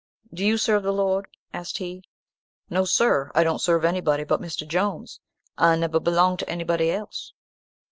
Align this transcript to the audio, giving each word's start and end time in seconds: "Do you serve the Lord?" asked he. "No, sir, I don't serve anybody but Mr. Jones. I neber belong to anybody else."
"Do 0.33 0.43
you 0.43 0.57
serve 0.57 0.81
the 0.81 0.91
Lord?" 0.91 1.27
asked 1.53 1.77
he. 1.77 2.03
"No, 2.71 2.85
sir, 2.85 3.29
I 3.35 3.43
don't 3.43 3.61
serve 3.61 3.85
anybody 3.85 4.23
but 4.23 4.41
Mr. 4.41 4.67
Jones. 4.67 5.19
I 5.59 5.75
neber 5.75 5.99
belong 5.99 6.37
to 6.37 6.49
anybody 6.49 6.89
else." 6.89 7.33